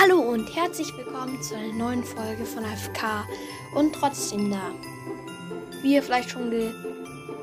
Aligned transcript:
Hallo 0.00 0.20
und 0.20 0.46
herzlich 0.56 0.96
willkommen 0.96 1.42
zu 1.42 1.54
einer 1.54 1.74
neuen 1.74 2.02
Folge 2.02 2.46
von 2.46 2.64
AFK 2.64 3.26
und 3.74 3.94
trotzdem 3.94 4.50
da. 4.50 4.72
Wie 5.82 5.94
ihr 5.94 6.02
vielleicht 6.02 6.30
schon 6.30 6.50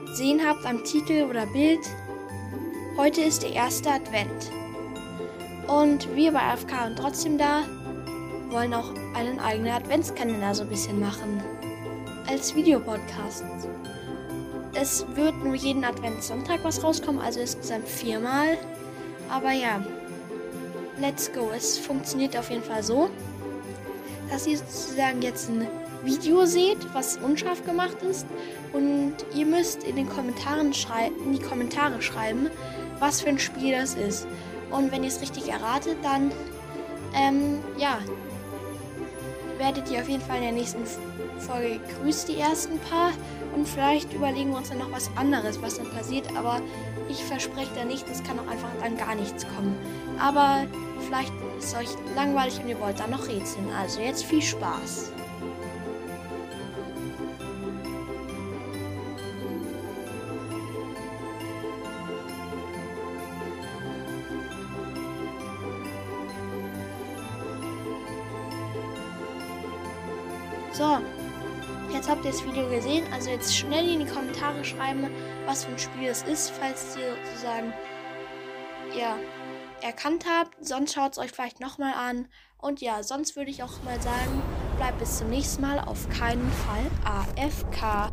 gesehen 0.07 0.41
habt 0.43 0.65
am 0.65 0.83
Titel 0.83 1.27
oder 1.29 1.45
Bild, 1.45 1.81
heute 2.97 3.21
ist 3.21 3.43
der 3.43 3.53
erste 3.53 3.91
Advent. 3.91 4.51
Und 5.67 6.15
wir 6.15 6.31
bei 6.31 6.41
AFK 6.41 6.87
und 6.87 6.95
trotzdem 6.95 7.37
da 7.37 7.61
wollen 8.49 8.73
auch 8.73 8.95
einen 9.13 9.39
eigenen 9.39 9.71
Adventskalender 9.71 10.55
so 10.55 10.63
ein 10.63 10.69
bisschen 10.69 10.99
machen. 10.99 11.43
Als 12.27 12.55
Videopodcast. 12.55 13.43
Es 14.73 15.05
wird 15.13 15.35
nur 15.43 15.53
jeden 15.53 15.83
Adventssonntag 15.83 16.63
was 16.63 16.83
rauskommen, 16.83 17.21
also 17.21 17.41
insgesamt 17.41 17.87
viermal. 17.87 18.57
Aber 19.29 19.51
ja, 19.51 19.85
let's 21.01 21.31
go. 21.31 21.51
Es 21.55 21.77
funktioniert 21.77 22.37
auf 22.37 22.49
jeden 22.49 22.63
Fall 22.63 22.83
so, 22.83 23.09
dass 24.29 24.47
ihr 24.47 24.57
sozusagen 24.57 25.21
jetzt 25.21 25.49
ein 25.49 25.67
Video 26.03 26.45
seht, 26.45 26.77
was 26.93 27.17
unscharf 27.17 27.65
gemacht 27.65 28.01
ist. 28.03 28.25
Und 28.73 29.15
ihr 29.35 29.45
müsst 29.45 29.83
in 29.83 29.95
den 29.95 30.07
Kommentaren 30.07 30.71
in 31.25 31.33
die 31.33 31.41
Kommentare 31.41 32.01
schreiben, 32.01 32.49
was 32.99 33.21
für 33.21 33.29
ein 33.29 33.39
Spiel 33.39 33.71
das 33.71 33.95
ist. 33.95 34.27
Und 34.71 34.91
wenn 34.91 35.03
ihr 35.03 35.09
es 35.09 35.21
richtig 35.21 35.49
erratet, 35.49 35.97
dann 36.03 36.31
ähm, 37.15 37.59
ja, 37.77 37.99
werdet 39.57 39.89
ihr 39.89 40.01
auf 40.01 40.09
jeden 40.09 40.21
Fall 40.21 40.37
in 40.37 40.43
der 40.43 40.51
nächsten 40.51 40.85
Folge 41.39 41.79
grüßt 42.01 42.29
die 42.29 42.39
ersten 42.39 42.77
paar. 42.79 43.11
Und 43.55 43.67
vielleicht 43.67 44.13
überlegen 44.13 44.51
wir 44.51 44.57
uns 44.57 44.69
dann 44.69 44.77
noch 44.77 44.91
was 44.91 45.09
anderes, 45.15 45.61
was 45.61 45.77
dann 45.77 45.89
passiert. 45.89 46.25
Aber 46.37 46.61
ich 47.09 47.23
verspreche 47.23 47.71
da 47.75 47.83
nicht, 47.83 48.07
es 48.09 48.23
kann 48.23 48.37
auch 48.39 48.47
einfach 48.47 48.69
dann 48.81 48.95
gar 48.95 49.15
nichts 49.15 49.45
kommen. 49.55 49.75
Aber 50.19 50.67
vielleicht 50.99 51.33
ist 51.57 51.75
euch 51.75 51.89
langweilig 52.15 52.59
und 52.61 52.69
ihr 52.69 52.79
wollt 52.79 52.99
dann 52.99 53.11
noch 53.11 53.27
rätseln. 53.27 53.69
Also 53.77 54.01
jetzt 54.01 54.23
viel 54.25 54.41
Spaß. 54.41 55.11
So, 70.79 70.97
jetzt 71.93 72.09
habt 72.09 72.23
ihr 72.23 72.31
das 72.31 72.45
Video 72.45 72.69
gesehen. 72.69 73.03
Also 73.11 73.29
jetzt 73.29 73.53
schnell 73.53 73.89
in 73.89 73.99
die 73.99 74.05
Kommentare 74.05 74.63
schreiben, 74.63 75.09
was 75.45 75.65
für 75.65 75.71
ein 75.71 75.77
Spiel 75.77 76.07
es 76.07 76.23
ist, 76.23 76.51
falls 76.51 76.95
ihr 76.95 77.17
sozusagen 77.25 77.73
ja, 78.97 79.17
erkannt 79.81 80.25
habt. 80.29 80.65
Sonst 80.65 80.93
schaut 80.93 81.13
es 81.13 81.17
euch 81.17 81.31
vielleicht 81.31 81.59
nochmal 81.59 81.93
an. 81.93 82.27
Und 82.57 82.81
ja, 82.81 83.03
sonst 83.03 83.35
würde 83.35 83.51
ich 83.51 83.63
auch 83.63 83.81
mal 83.83 84.01
sagen, 84.01 84.41
bleibt 84.77 84.99
bis 84.99 85.19
zum 85.19 85.29
nächsten 85.29 85.61
Mal. 85.61 85.79
Auf 85.79 86.09
keinen 86.09 86.51
Fall 86.51 86.85
AFK. 87.05 88.11